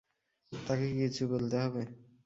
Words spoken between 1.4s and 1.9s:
হবে?